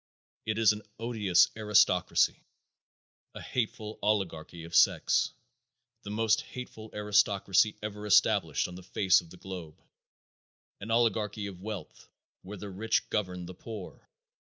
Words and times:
It 0.47 0.57
is 0.57 0.73
an 0.73 0.81
odious 0.97 1.51
aristocracy; 1.55 2.41
a 3.35 3.41
hateful 3.43 3.99
oligarchy 4.01 4.63
of 4.63 4.73
sex; 4.75 5.31
the 6.01 6.09
most 6.09 6.41
hateful 6.41 6.89
aristocracy 6.91 7.77
ever 7.83 8.07
established 8.07 8.67
on 8.67 8.73
the 8.73 8.81
face 8.81 9.21
of 9.21 9.29
the 9.29 9.37
globe; 9.37 9.79
an 10.79 10.89
oligarchy 10.89 11.45
of 11.45 11.61
wealth, 11.61 12.09
where 12.41 12.57
the 12.57 12.71
rich 12.71 13.11
govern 13.11 13.45
the 13.45 13.53
poor. 13.53 14.09